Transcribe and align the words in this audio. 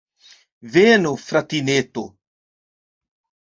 Venu, 0.75 1.11
fratineto! 1.27 2.07